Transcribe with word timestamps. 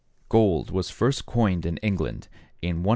Gold 0.29 0.71
was 0.71 0.89
first 0.89 1.27
coined 1.27 1.63
in 1.63 1.77
England 1.77 2.27
in 2.63 2.77
1087. 2.81 2.89